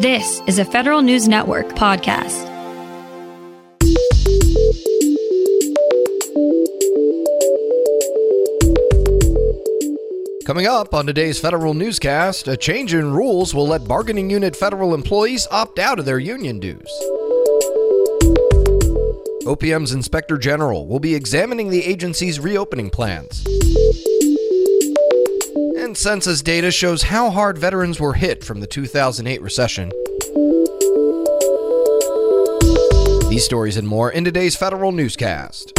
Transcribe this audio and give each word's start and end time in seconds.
This 0.00 0.40
is 0.46 0.60
a 0.60 0.64
Federal 0.64 1.02
News 1.02 1.26
Network 1.26 1.70
podcast. 1.70 2.46
Coming 10.46 10.68
up 10.68 10.94
on 10.94 11.04
today's 11.04 11.40
Federal 11.40 11.74
Newscast, 11.74 12.46
a 12.46 12.56
change 12.56 12.94
in 12.94 13.12
rules 13.12 13.52
will 13.56 13.66
let 13.66 13.88
bargaining 13.88 14.30
unit 14.30 14.54
federal 14.54 14.94
employees 14.94 15.48
opt 15.50 15.80
out 15.80 15.98
of 15.98 16.04
their 16.04 16.20
union 16.20 16.60
dues. 16.60 16.88
OPM's 19.46 19.90
Inspector 19.90 20.38
General 20.38 20.86
will 20.86 21.00
be 21.00 21.16
examining 21.16 21.70
the 21.70 21.84
agency's 21.84 22.38
reopening 22.38 22.88
plans. 22.88 23.44
Census 25.98 26.42
data 26.42 26.70
shows 26.70 27.02
how 27.02 27.28
hard 27.28 27.58
veterans 27.58 27.98
were 27.98 28.12
hit 28.12 28.44
from 28.44 28.60
the 28.60 28.68
2008 28.68 29.42
recession. 29.42 29.90
These 33.28 33.44
stories 33.44 33.76
and 33.76 33.88
more 33.88 34.08
in 34.08 34.24
today's 34.24 34.54
Federal 34.54 34.92
Newscast. 34.92 35.72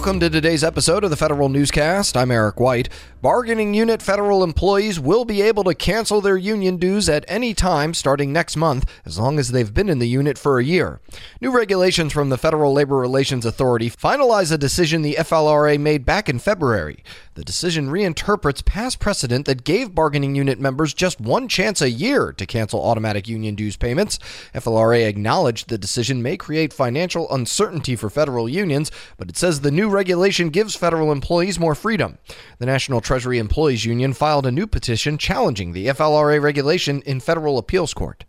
Welcome 0.00 0.20
to 0.20 0.30
today's 0.30 0.64
episode 0.64 1.04
of 1.04 1.10
the 1.10 1.16
Federal 1.16 1.50
Newscast. 1.50 2.16
I'm 2.16 2.30
Eric 2.30 2.58
White. 2.58 2.88
Bargaining 3.20 3.74
unit 3.74 4.00
federal 4.00 4.42
employees 4.42 4.98
will 4.98 5.26
be 5.26 5.42
able 5.42 5.62
to 5.64 5.74
cancel 5.74 6.22
their 6.22 6.38
union 6.38 6.78
dues 6.78 7.06
at 7.06 7.22
any 7.28 7.52
time 7.52 7.92
starting 7.92 8.32
next 8.32 8.56
month, 8.56 8.90
as 9.04 9.18
long 9.18 9.38
as 9.38 9.50
they've 9.50 9.74
been 9.74 9.90
in 9.90 9.98
the 9.98 10.08
unit 10.08 10.38
for 10.38 10.58
a 10.58 10.64
year. 10.64 11.02
New 11.42 11.50
regulations 11.50 12.14
from 12.14 12.30
the 12.30 12.38
Federal 12.38 12.72
Labor 12.72 12.96
Relations 12.96 13.44
Authority 13.44 13.90
finalize 13.90 14.50
a 14.50 14.56
decision 14.56 15.02
the 15.02 15.16
FLRA 15.18 15.78
made 15.78 16.06
back 16.06 16.30
in 16.30 16.38
February. 16.38 17.04
The 17.34 17.44
decision 17.44 17.90
reinterprets 17.90 18.64
past 18.64 19.00
precedent 19.00 19.44
that 19.44 19.64
gave 19.64 19.94
bargaining 19.94 20.34
unit 20.34 20.58
members 20.58 20.94
just 20.94 21.20
one 21.20 21.46
chance 21.46 21.82
a 21.82 21.90
year 21.90 22.32
to 22.32 22.46
cancel 22.46 22.82
automatic 22.82 23.28
union 23.28 23.54
dues 23.54 23.76
payments. 23.76 24.18
FLRA 24.54 25.06
acknowledged 25.06 25.68
the 25.68 25.76
decision 25.76 26.22
may 26.22 26.38
create 26.38 26.72
financial 26.72 27.30
uncertainty 27.30 27.96
for 27.96 28.08
federal 28.08 28.48
unions, 28.48 28.90
but 29.18 29.28
it 29.28 29.36
says 29.36 29.60
the 29.60 29.70
new 29.70 29.89
regulation 29.90 30.50
gives 30.50 30.74
federal 30.74 31.12
employees 31.12 31.58
more 31.58 31.74
freedom. 31.74 32.18
The 32.58 32.66
National 32.66 33.00
Treasury 33.00 33.38
Employees 33.38 33.84
Union 33.84 34.12
filed 34.12 34.46
a 34.46 34.52
new 34.52 34.66
petition 34.66 35.18
challenging 35.18 35.72
the 35.72 35.86
FLRA 35.88 36.40
regulation 36.40 37.02
in 37.02 37.20
federal 37.20 37.58
appeals 37.58 37.92
court. 37.94 38.24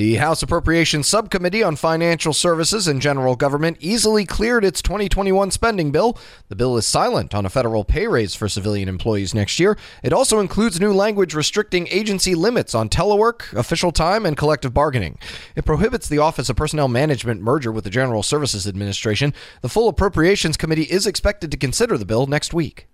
The 0.00 0.14
House 0.14 0.42
Appropriations 0.42 1.06
Subcommittee 1.08 1.62
on 1.62 1.76
Financial 1.76 2.32
Services 2.32 2.88
and 2.88 3.02
General 3.02 3.36
Government 3.36 3.76
easily 3.80 4.24
cleared 4.24 4.64
its 4.64 4.80
2021 4.80 5.50
spending 5.50 5.92
bill. 5.92 6.16
The 6.48 6.56
bill 6.56 6.78
is 6.78 6.86
silent 6.86 7.34
on 7.34 7.44
a 7.44 7.50
federal 7.50 7.84
pay 7.84 8.06
raise 8.06 8.34
for 8.34 8.48
civilian 8.48 8.88
employees 8.88 9.34
next 9.34 9.60
year. 9.60 9.76
It 10.02 10.14
also 10.14 10.40
includes 10.40 10.80
new 10.80 10.94
language 10.94 11.34
restricting 11.34 11.86
agency 11.88 12.34
limits 12.34 12.74
on 12.74 12.88
telework, 12.88 13.52
official 13.52 13.92
time, 13.92 14.24
and 14.24 14.38
collective 14.38 14.72
bargaining. 14.72 15.18
It 15.54 15.66
prohibits 15.66 16.08
the 16.08 16.16
Office 16.16 16.48
of 16.48 16.56
Personnel 16.56 16.88
Management 16.88 17.42
merger 17.42 17.70
with 17.70 17.84
the 17.84 17.90
General 17.90 18.22
Services 18.22 18.66
Administration. 18.66 19.34
The 19.60 19.68
full 19.68 19.86
Appropriations 19.86 20.56
Committee 20.56 20.84
is 20.84 21.06
expected 21.06 21.50
to 21.50 21.58
consider 21.58 21.98
the 21.98 22.06
bill 22.06 22.26
next 22.26 22.54
week. 22.54 22.86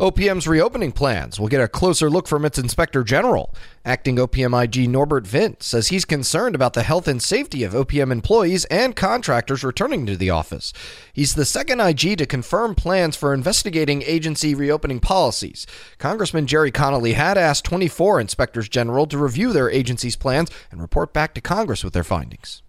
OPM's 0.00 0.48
reopening 0.48 0.92
plans 0.92 1.38
will 1.38 1.48
get 1.48 1.60
a 1.60 1.68
closer 1.68 2.08
look 2.08 2.26
from 2.26 2.46
its 2.46 2.58
inspector 2.58 3.04
general. 3.04 3.54
Acting 3.84 4.16
OPM 4.16 4.64
IG 4.64 4.88
Norbert 4.88 5.26
Vint 5.26 5.62
says 5.62 5.88
he's 5.88 6.06
concerned 6.06 6.54
about 6.54 6.72
the 6.72 6.84
health 6.84 7.06
and 7.06 7.22
safety 7.22 7.64
of 7.64 7.74
OPM 7.74 8.10
employees 8.10 8.64
and 8.70 8.96
contractors 8.96 9.62
returning 9.62 10.06
to 10.06 10.16
the 10.16 10.30
office. 10.30 10.72
He's 11.12 11.34
the 11.34 11.44
second 11.44 11.80
IG 11.80 12.16
to 12.16 12.24
confirm 12.24 12.74
plans 12.76 13.14
for 13.14 13.34
investigating 13.34 14.00
agency 14.00 14.54
reopening 14.54 15.00
policies. 15.00 15.66
Congressman 15.98 16.46
Gerry 16.46 16.70
Connolly 16.70 17.12
had 17.12 17.36
asked 17.36 17.66
24 17.66 18.22
inspectors 18.22 18.70
general 18.70 19.06
to 19.06 19.18
review 19.18 19.52
their 19.52 19.68
agency's 19.68 20.16
plans 20.16 20.50
and 20.70 20.80
report 20.80 21.12
back 21.12 21.34
to 21.34 21.42
Congress 21.42 21.84
with 21.84 21.92
their 21.92 22.04
findings. 22.04 22.62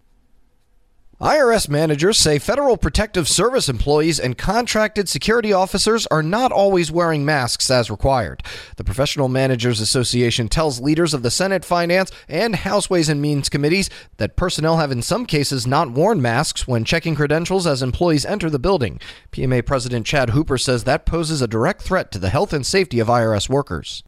IRS 1.21 1.69
managers 1.69 2.17
say 2.17 2.39
Federal 2.39 2.77
Protective 2.77 3.27
Service 3.27 3.69
employees 3.69 4.19
and 4.19 4.35
contracted 4.35 5.07
security 5.07 5.53
officers 5.53 6.07
are 6.07 6.23
not 6.23 6.51
always 6.51 6.91
wearing 6.91 7.23
masks 7.23 7.69
as 7.69 7.91
required. 7.91 8.41
The 8.77 8.83
Professional 8.83 9.27
Managers 9.27 9.79
Association 9.79 10.49
tells 10.49 10.81
leaders 10.81 11.13
of 11.13 11.21
the 11.21 11.29
Senate 11.29 11.63
Finance 11.63 12.11
and 12.27 12.55
House 12.55 12.89
Ways 12.89 13.07
and 13.07 13.21
Means 13.21 13.49
committees 13.49 13.87
that 14.17 14.35
personnel 14.35 14.77
have 14.77 14.91
in 14.91 15.03
some 15.03 15.27
cases 15.27 15.67
not 15.67 15.91
worn 15.91 16.23
masks 16.23 16.67
when 16.67 16.83
checking 16.83 17.13
credentials 17.13 17.67
as 17.67 17.83
employees 17.83 18.25
enter 18.25 18.49
the 18.49 18.57
building. 18.57 18.99
PMA 19.31 19.63
President 19.63 20.07
Chad 20.07 20.31
Hooper 20.31 20.57
says 20.57 20.85
that 20.85 21.05
poses 21.05 21.39
a 21.39 21.47
direct 21.47 21.83
threat 21.83 22.11
to 22.13 22.17
the 22.17 22.29
health 22.29 22.51
and 22.51 22.65
safety 22.65 22.99
of 22.99 23.09
IRS 23.09 23.47
workers. 23.47 24.03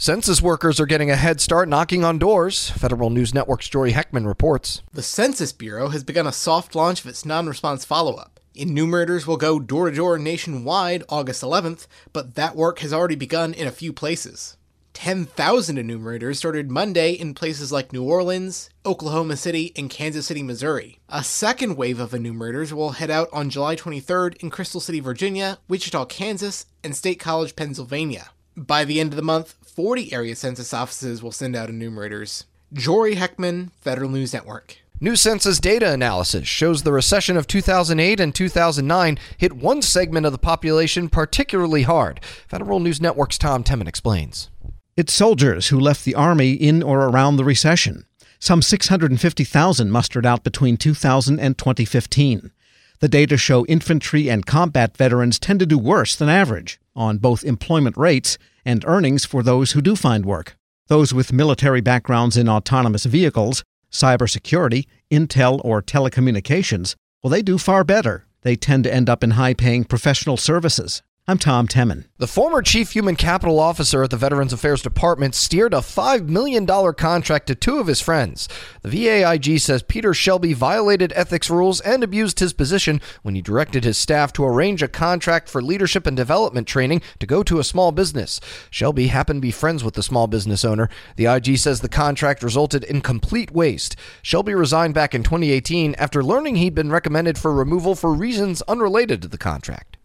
Census 0.00 0.40
workers 0.40 0.80
are 0.80 0.86
getting 0.86 1.10
a 1.10 1.14
head 1.14 1.42
start 1.42 1.68
knocking 1.68 2.04
on 2.04 2.18
doors. 2.18 2.70
Federal 2.70 3.10
News 3.10 3.34
Network's 3.34 3.68
Jory 3.68 3.92
Heckman 3.92 4.26
reports. 4.26 4.80
The 4.94 5.02
Census 5.02 5.52
Bureau 5.52 5.90
has 5.90 6.04
begun 6.04 6.26
a 6.26 6.32
soft 6.32 6.74
launch 6.74 7.02
of 7.02 7.06
its 7.06 7.26
non 7.26 7.46
response 7.46 7.84
follow 7.84 8.14
up. 8.14 8.40
Enumerators 8.54 9.26
will 9.26 9.36
go 9.36 9.60
door 9.60 9.90
to 9.90 9.96
door 9.96 10.18
nationwide 10.18 11.04
August 11.10 11.42
11th, 11.42 11.86
but 12.14 12.34
that 12.34 12.56
work 12.56 12.78
has 12.78 12.94
already 12.94 13.14
begun 13.14 13.52
in 13.52 13.66
a 13.66 13.70
few 13.70 13.92
places. 13.92 14.56
10,000 14.94 15.76
enumerators 15.76 16.38
started 16.38 16.70
Monday 16.70 17.12
in 17.12 17.34
places 17.34 17.70
like 17.70 17.92
New 17.92 18.04
Orleans, 18.04 18.70
Oklahoma 18.86 19.36
City, 19.36 19.70
and 19.76 19.90
Kansas 19.90 20.28
City, 20.28 20.42
Missouri. 20.42 20.98
A 21.10 21.22
second 21.22 21.76
wave 21.76 22.00
of 22.00 22.14
enumerators 22.14 22.72
will 22.72 22.92
head 22.92 23.10
out 23.10 23.28
on 23.34 23.50
July 23.50 23.76
23rd 23.76 24.36
in 24.36 24.48
Crystal 24.48 24.80
City, 24.80 25.00
Virginia, 25.00 25.58
Wichita, 25.68 26.06
Kansas, 26.06 26.64
and 26.82 26.96
State 26.96 27.20
College, 27.20 27.54
Pennsylvania. 27.54 28.30
By 28.66 28.84
the 28.84 29.00
end 29.00 29.14
of 29.14 29.16
the 29.16 29.22
month, 29.22 29.54
40 29.62 30.12
area 30.12 30.36
census 30.36 30.74
offices 30.74 31.22
will 31.22 31.32
send 31.32 31.56
out 31.56 31.70
enumerators. 31.70 32.44
Jory 32.74 33.16
Heckman, 33.16 33.70
Federal 33.80 34.10
News 34.10 34.34
Network. 34.34 34.76
New 35.00 35.16
census 35.16 35.58
data 35.58 35.90
analysis 35.90 36.46
shows 36.46 36.82
the 36.82 36.92
recession 36.92 37.38
of 37.38 37.46
2008 37.46 38.20
and 38.20 38.34
2009 38.34 39.18
hit 39.38 39.54
one 39.54 39.80
segment 39.80 40.26
of 40.26 40.32
the 40.32 40.38
population 40.38 41.08
particularly 41.08 41.84
hard. 41.84 42.22
Federal 42.22 42.80
News 42.80 43.00
Network's 43.00 43.38
Tom 43.38 43.64
Temin 43.64 43.88
explains. 43.88 44.50
It's 44.94 45.14
soldiers 45.14 45.68
who 45.68 45.80
left 45.80 46.04
the 46.04 46.14
Army 46.14 46.52
in 46.52 46.82
or 46.82 47.08
around 47.08 47.36
the 47.36 47.44
recession. 47.44 48.04
Some 48.40 48.60
650,000 48.60 49.90
mustered 49.90 50.26
out 50.26 50.44
between 50.44 50.76
2000 50.76 51.40
and 51.40 51.56
2015. 51.56 52.50
The 52.98 53.08
data 53.08 53.38
show 53.38 53.64
infantry 53.64 54.28
and 54.28 54.44
combat 54.44 54.98
veterans 54.98 55.38
tend 55.38 55.60
to 55.60 55.66
do 55.66 55.78
worse 55.78 56.14
than 56.14 56.28
average 56.28 56.78
on 56.94 57.16
both 57.16 57.42
employment 57.42 57.96
rates 57.96 58.36
and 58.64 58.84
earnings 58.86 59.24
for 59.24 59.42
those 59.42 59.72
who 59.72 59.80
do 59.80 59.96
find 59.96 60.24
work. 60.24 60.56
Those 60.88 61.14
with 61.14 61.32
military 61.32 61.80
backgrounds 61.80 62.36
in 62.36 62.48
autonomous 62.48 63.04
vehicles, 63.04 63.62
cybersecurity, 63.90 64.86
intel, 65.10 65.60
or 65.64 65.82
telecommunications, 65.82 66.94
well, 67.22 67.30
they 67.30 67.42
do 67.42 67.58
far 67.58 67.84
better. 67.84 68.26
They 68.42 68.56
tend 68.56 68.84
to 68.84 68.94
end 68.94 69.10
up 69.10 69.22
in 69.22 69.32
high 69.32 69.54
paying 69.54 69.84
professional 69.84 70.36
services. 70.36 71.02
I'm 71.30 71.38
Tom 71.38 71.68
Temin. 71.68 72.06
The 72.18 72.26
former 72.26 72.60
chief 72.60 72.90
human 72.90 73.14
capital 73.14 73.60
officer 73.60 74.02
at 74.02 74.10
the 74.10 74.16
Veterans 74.16 74.52
Affairs 74.52 74.82
Department 74.82 75.36
steered 75.36 75.72
a 75.72 75.76
$5 75.76 76.28
million 76.28 76.66
contract 76.66 77.46
to 77.46 77.54
two 77.54 77.78
of 77.78 77.86
his 77.86 78.00
friends. 78.00 78.48
The 78.82 78.88
VAIG 78.88 79.60
says 79.60 79.84
Peter 79.84 80.12
Shelby 80.12 80.54
violated 80.54 81.12
ethics 81.14 81.48
rules 81.48 81.80
and 81.82 82.02
abused 82.02 82.40
his 82.40 82.52
position 82.52 83.00
when 83.22 83.36
he 83.36 83.42
directed 83.42 83.84
his 83.84 83.96
staff 83.96 84.32
to 84.32 84.44
arrange 84.44 84.82
a 84.82 84.88
contract 84.88 85.48
for 85.48 85.62
leadership 85.62 86.04
and 86.04 86.16
development 86.16 86.66
training 86.66 87.00
to 87.20 87.28
go 87.28 87.44
to 87.44 87.60
a 87.60 87.64
small 87.64 87.92
business. 87.92 88.40
Shelby 88.68 89.06
happened 89.06 89.36
to 89.36 89.46
be 89.46 89.52
friends 89.52 89.84
with 89.84 89.94
the 89.94 90.02
small 90.02 90.26
business 90.26 90.64
owner. 90.64 90.88
The 91.14 91.26
IG 91.26 91.58
says 91.58 91.80
the 91.80 91.88
contract 91.88 92.42
resulted 92.42 92.82
in 92.82 93.02
complete 93.02 93.52
waste. 93.52 93.94
Shelby 94.22 94.54
resigned 94.54 94.94
back 94.94 95.14
in 95.14 95.22
2018 95.22 95.94
after 95.94 96.24
learning 96.24 96.56
he'd 96.56 96.74
been 96.74 96.90
recommended 96.90 97.38
for 97.38 97.54
removal 97.54 97.94
for 97.94 98.12
reasons 98.12 98.62
unrelated 98.62 99.22
to 99.22 99.28
the 99.28 99.38
contract. 99.38 99.96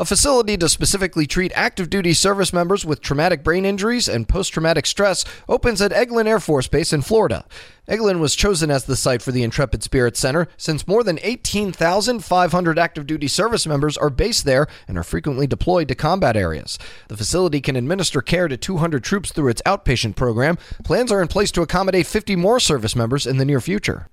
A 0.00 0.04
facility 0.06 0.56
to 0.56 0.66
specifically 0.66 1.26
treat 1.26 1.52
active 1.54 1.90
duty 1.90 2.14
service 2.14 2.54
members 2.54 2.86
with 2.86 3.02
traumatic 3.02 3.44
brain 3.44 3.66
injuries 3.66 4.08
and 4.08 4.26
post 4.26 4.50
traumatic 4.50 4.86
stress 4.86 5.26
opens 5.46 5.82
at 5.82 5.92
Eglin 5.92 6.26
Air 6.26 6.40
Force 6.40 6.68
Base 6.68 6.94
in 6.94 7.02
Florida. 7.02 7.44
Eglin 7.86 8.18
was 8.18 8.34
chosen 8.34 8.70
as 8.70 8.84
the 8.84 8.96
site 8.96 9.20
for 9.20 9.30
the 9.30 9.42
Intrepid 9.42 9.82
Spirit 9.82 10.16
Center 10.16 10.48
since 10.56 10.88
more 10.88 11.04
than 11.04 11.18
18,500 11.22 12.78
active 12.78 13.06
duty 13.06 13.28
service 13.28 13.66
members 13.66 13.98
are 13.98 14.08
based 14.08 14.46
there 14.46 14.68
and 14.88 14.96
are 14.96 15.04
frequently 15.04 15.46
deployed 15.46 15.88
to 15.88 15.94
combat 15.94 16.34
areas. 16.34 16.78
The 17.08 17.16
facility 17.18 17.60
can 17.60 17.76
administer 17.76 18.22
care 18.22 18.48
to 18.48 18.56
200 18.56 19.04
troops 19.04 19.32
through 19.32 19.48
its 19.48 19.60
outpatient 19.66 20.16
program. 20.16 20.56
Plans 20.82 21.12
are 21.12 21.20
in 21.20 21.28
place 21.28 21.50
to 21.50 21.60
accommodate 21.60 22.06
50 22.06 22.36
more 22.36 22.58
service 22.58 22.96
members 22.96 23.26
in 23.26 23.36
the 23.36 23.44
near 23.44 23.60
future. 23.60 24.08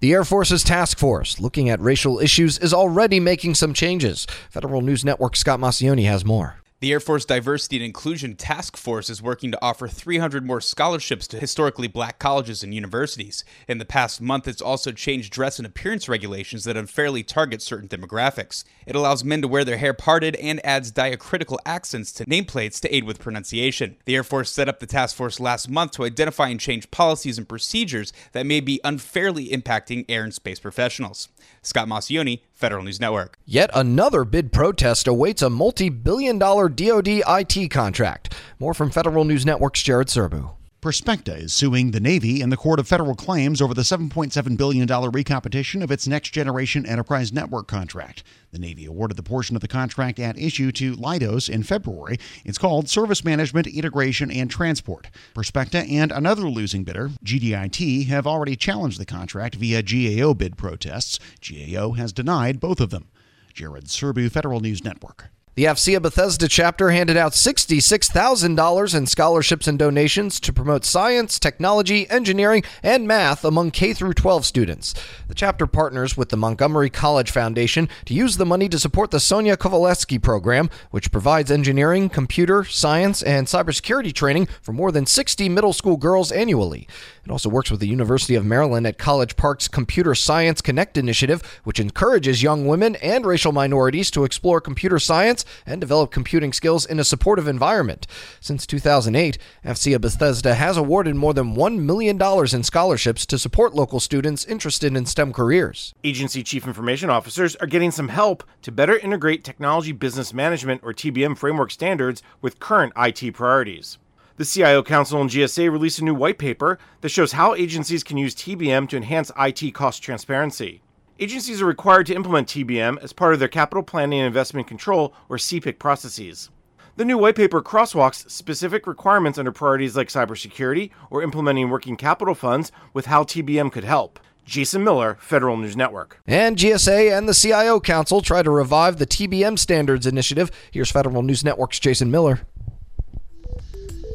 The 0.00 0.12
Air 0.12 0.24
Force's 0.24 0.62
task 0.62 0.98
force 0.98 1.40
looking 1.40 1.70
at 1.70 1.80
racial 1.80 2.18
issues 2.18 2.58
is 2.58 2.74
already 2.74 3.18
making 3.18 3.54
some 3.54 3.72
changes. 3.72 4.26
Federal 4.50 4.82
News 4.82 5.06
Network 5.06 5.36
Scott 5.36 5.58
Maucione 5.58 6.04
has 6.04 6.22
more. 6.22 6.56
The 6.78 6.92
Air 6.92 7.00
Force 7.00 7.24
Diversity 7.24 7.76
and 7.76 7.86
Inclusion 7.86 8.36
Task 8.36 8.76
Force 8.76 9.08
is 9.08 9.22
working 9.22 9.50
to 9.50 9.58
offer 9.64 9.88
300 9.88 10.44
more 10.44 10.60
scholarships 10.60 11.26
to 11.28 11.38
historically 11.38 11.88
black 11.88 12.18
colleges 12.18 12.62
and 12.62 12.74
universities. 12.74 13.46
In 13.66 13.78
the 13.78 13.86
past 13.86 14.20
month, 14.20 14.46
it's 14.46 14.60
also 14.60 14.92
changed 14.92 15.32
dress 15.32 15.58
and 15.58 15.64
appearance 15.64 16.06
regulations 16.06 16.64
that 16.64 16.76
unfairly 16.76 17.22
target 17.22 17.62
certain 17.62 17.88
demographics. 17.88 18.62
It 18.86 18.94
allows 18.94 19.24
men 19.24 19.40
to 19.40 19.48
wear 19.48 19.64
their 19.64 19.78
hair 19.78 19.94
parted 19.94 20.36
and 20.36 20.60
adds 20.66 20.90
diacritical 20.90 21.58
accents 21.64 22.12
to 22.12 22.26
nameplates 22.26 22.78
to 22.80 22.94
aid 22.94 23.04
with 23.04 23.20
pronunciation. 23.20 23.96
The 24.04 24.14
Air 24.14 24.22
Force 24.22 24.50
set 24.50 24.68
up 24.68 24.78
the 24.80 24.86
task 24.86 25.16
force 25.16 25.40
last 25.40 25.70
month 25.70 25.92
to 25.92 26.04
identify 26.04 26.48
and 26.48 26.60
change 26.60 26.90
policies 26.90 27.38
and 27.38 27.48
procedures 27.48 28.12
that 28.32 28.44
may 28.44 28.60
be 28.60 28.82
unfairly 28.84 29.48
impacting 29.48 30.04
air 30.10 30.24
and 30.24 30.34
space 30.34 30.60
professionals. 30.60 31.30
Scott 31.62 31.88
Maucione, 31.88 32.42
Federal 32.56 32.82
News 32.82 32.98
Network. 32.98 33.36
Yet 33.44 33.70
another 33.74 34.24
bid 34.24 34.50
protest 34.50 35.06
awaits 35.06 35.42
a 35.42 35.50
multi 35.50 35.90
billion 35.90 36.38
dollar 36.38 36.70
DoD 36.70 37.06
IT 37.28 37.70
contract. 37.70 38.34
More 38.58 38.72
from 38.72 38.90
Federal 38.90 39.24
News 39.24 39.44
Network's 39.44 39.82
Jared 39.82 40.08
Serbu. 40.08 40.56
Perspecta 40.86 41.36
is 41.36 41.52
suing 41.52 41.90
the 41.90 41.98
Navy 41.98 42.40
in 42.40 42.50
the 42.50 42.56
Court 42.56 42.78
of 42.78 42.86
Federal 42.86 43.16
Claims 43.16 43.60
over 43.60 43.74
the 43.74 43.82
$7.7 43.82 44.56
billion 44.56 44.86
recompetition 44.86 45.82
of 45.82 45.90
its 45.90 46.06
Next 46.06 46.30
Generation 46.30 46.86
Enterprise 46.86 47.32
Network 47.32 47.66
contract. 47.66 48.22
The 48.52 48.60
Navy 48.60 48.86
awarded 48.86 49.16
the 49.16 49.24
portion 49.24 49.56
of 49.56 49.62
the 49.62 49.66
contract 49.66 50.20
at 50.20 50.38
issue 50.38 50.70
to 50.70 50.94
Leidos 50.94 51.50
in 51.50 51.64
February. 51.64 52.18
It's 52.44 52.56
called 52.56 52.88
Service 52.88 53.24
Management, 53.24 53.66
Integration, 53.66 54.30
and 54.30 54.48
Transport. 54.48 55.08
Perspecta 55.34 55.90
and 55.90 56.12
another 56.12 56.48
losing 56.48 56.84
bidder, 56.84 57.10
GDIT, 57.24 58.06
have 58.06 58.28
already 58.28 58.54
challenged 58.54 59.00
the 59.00 59.04
contract 59.04 59.56
via 59.56 59.82
GAO 59.82 60.34
bid 60.34 60.56
protests. 60.56 61.18
GAO 61.40 61.94
has 61.94 62.12
denied 62.12 62.60
both 62.60 62.78
of 62.78 62.90
them. 62.90 63.08
Jared 63.52 63.86
Serbu, 63.86 64.30
Federal 64.30 64.60
News 64.60 64.84
Network. 64.84 65.30
The 65.56 65.64
AFCEA 65.64 66.02
Bethesda 66.02 66.48
chapter 66.48 66.90
handed 66.90 67.16
out 67.16 67.32
$66,000 67.32 68.94
in 68.94 69.06
scholarships 69.06 69.66
and 69.66 69.78
donations 69.78 70.38
to 70.40 70.52
promote 70.52 70.84
science, 70.84 71.38
technology, 71.38 72.06
engineering, 72.10 72.62
and 72.82 73.08
math 73.08 73.42
among 73.42 73.70
K 73.70 73.94
12 73.94 74.44
students. 74.44 74.92
The 75.28 75.34
chapter 75.34 75.66
partners 75.66 76.14
with 76.14 76.28
the 76.28 76.36
Montgomery 76.36 76.90
College 76.90 77.30
Foundation 77.30 77.88
to 78.04 78.12
use 78.12 78.36
the 78.36 78.44
money 78.44 78.68
to 78.68 78.78
support 78.78 79.10
the 79.10 79.18
Sonia 79.18 79.56
Kovalevsky 79.56 80.20
program, 80.20 80.68
which 80.90 81.10
provides 81.10 81.50
engineering, 81.50 82.10
computer, 82.10 82.62
science, 82.62 83.22
and 83.22 83.46
cybersecurity 83.46 84.12
training 84.12 84.48
for 84.60 84.74
more 84.74 84.92
than 84.92 85.06
60 85.06 85.48
middle 85.48 85.72
school 85.72 85.96
girls 85.96 86.30
annually. 86.30 86.86
It 87.24 87.30
also 87.30 87.48
works 87.48 87.70
with 87.70 87.80
the 87.80 87.88
University 87.88 88.34
of 88.34 88.44
Maryland 88.44 88.86
at 88.86 88.98
College 88.98 89.36
Park's 89.36 89.68
Computer 89.68 90.14
Science 90.14 90.60
Connect 90.60 90.98
initiative, 90.98 91.42
which 91.64 91.80
encourages 91.80 92.42
young 92.42 92.66
women 92.66 92.96
and 92.96 93.24
racial 93.24 93.52
minorities 93.52 94.10
to 94.10 94.24
explore 94.24 94.60
computer 94.60 94.98
science 94.98 95.45
and 95.64 95.80
develop 95.80 96.10
computing 96.10 96.52
skills 96.52 96.86
in 96.86 96.98
a 96.98 97.04
supportive 97.04 97.48
environment. 97.48 98.06
Since 98.40 98.66
2008, 98.66 99.38
AFCEA 99.64 100.00
Bethesda 100.00 100.54
has 100.54 100.76
awarded 100.76 101.16
more 101.16 101.34
than 101.34 101.54
$1 101.54 101.78
million 101.78 102.20
in 102.20 102.62
scholarships 102.62 103.26
to 103.26 103.38
support 103.38 103.74
local 103.74 104.00
students 104.00 104.44
interested 104.44 104.96
in 104.96 105.06
STEM 105.06 105.32
careers. 105.32 105.94
Agency 106.04 106.42
chief 106.42 106.66
information 106.66 107.10
officers 107.10 107.56
are 107.56 107.66
getting 107.66 107.90
some 107.90 108.08
help 108.08 108.44
to 108.62 108.72
better 108.72 108.98
integrate 108.98 109.44
technology 109.44 109.92
business 109.92 110.32
management 110.32 110.80
or 110.82 110.92
TBM 110.92 111.36
framework 111.36 111.70
standards 111.70 112.22
with 112.40 112.60
current 112.60 112.92
IT 112.96 113.34
priorities. 113.34 113.98
The 114.36 114.44
CIO 114.44 114.82
Council 114.82 115.20
and 115.20 115.30
GSA 115.30 115.72
released 115.72 115.98
a 115.98 116.04
new 116.04 116.14
white 116.14 116.36
paper 116.36 116.78
that 117.00 117.08
shows 117.08 117.32
how 117.32 117.54
agencies 117.54 118.04
can 118.04 118.18
use 118.18 118.34
TBM 118.34 118.86
to 118.90 118.96
enhance 118.98 119.32
IT 119.38 119.72
cost 119.72 120.02
transparency. 120.02 120.82
Agencies 121.18 121.62
are 121.62 121.66
required 121.66 122.04
to 122.06 122.14
implement 122.14 122.46
TBM 122.46 123.02
as 123.02 123.14
part 123.14 123.32
of 123.32 123.38
their 123.38 123.48
capital 123.48 123.82
planning 123.82 124.18
and 124.18 124.26
investment 124.26 124.66
control 124.66 125.14
or 125.30 125.38
CPIC 125.38 125.78
processes. 125.78 126.50
The 126.96 127.06
new 127.06 127.16
white 127.16 127.36
paper 127.36 127.62
crosswalks 127.62 128.30
specific 128.30 128.86
requirements 128.86 129.38
under 129.38 129.50
priorities 129.50 129.96
like 129.96 130.08
cybersecurity 130.08 130.90
or 131.08 131.22
implementing 131.22 131.70
working 131.70 131.96
capital 131.96 132.34
funds 132.34 132.70
with 132.92 133.06
how 133.06 133.24
TBM 133.24 133.72
could 133.72 133.84
help. 133.84 134.20
Jason 134.44 134.84
Miller, 134.84 135.16
Federal 135.18 135.56
News 135.56 135.74
Network. 135.74 136.20
And 136.26 136.58
GSA 136.58 137.16
and 137.16 137.26
the 137.26 137.34
CIO 137.34 137.80
Council 137.80 138.20
try 138.20 138.42
to 138.42 138.50
revive 138.50 138.98
the 138.98 139.06
TBM 139.06 139.58
Standards 139.58 140.06
Initiative. 140.06 140.50
Here's 140.70 140.90
Federal 140.90 141.22
News 141.22 141.42
Network's 141.42 141.80
Jason 141.80 142.10
Miller. 142.10 142.40